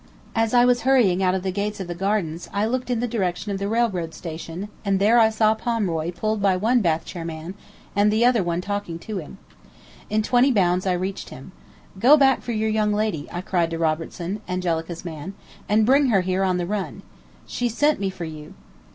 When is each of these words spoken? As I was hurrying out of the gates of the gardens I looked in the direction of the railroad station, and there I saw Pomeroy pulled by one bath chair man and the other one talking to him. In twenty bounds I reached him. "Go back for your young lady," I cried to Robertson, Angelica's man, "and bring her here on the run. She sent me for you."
As 0.35 0.51
I 0.55 0.65
was 0.65 0.81
hurrying 0.81 1.21
out 1.21 1.35
of 1.35 1.43
the 1.43 1.51
gates 1.51 1.79
of 1.79 1.85
the 1.87 1.93
gardens 1.93 2.49
I 2.51 2.65
looked 2.65 2.89
in 2.89 3.01
the 3.01 3.07
direction 3.07 3.51
of 3.51 3.59
the 3.59 3.67
railroad 3.67 4.15
station, 4.15 4.67
and 4.83 4.97
there 4.99 5.19
I 5.19 5.29
saw 5.29 5.53
Pomeroy 5.53 6.11
pulled 6.11 6.41
by 6.41 6.57
one 6.57 6.81
bath 6.81 7.05
chair 7.05 7.23
man 7.23 7.53
and 7.95 8.11
the 8.11 8.25
other 8.25 8.41
one 8.41 8.61
talking 8.61 8.97
to 8.97 9.17
him. 9.19 9.37
In 10.09 10.23
twenty 10.23 10.51
bounds 10.51 10.87
I 10.87 10.93
reached 10.93 11.29
him. 11.29 11.51
"Go 11.99 12.17
back 12.17 12.41
for 12.41 12.51
your 12.51 12.69
young 12.69 12.91
lady," 12.91 13.27
I 13.31 13.41
cried 13.41 13.69
to 13.69 13.77
Robertson, 13.77 14.41
Angelica's 14.49 15.05
man, 15.05 15.35
"and 15.69 15.85
bring 15.85 16.07
her 16.07 16.21
here 16.21 16.43
on 16.43 16.57
the 16.57 16.65
run. 16.65 17.03
She 17.45 17.69
sent 17.69 17.99
me 17.99 18.09
for 18.09 18.25
you." 18.25 18.55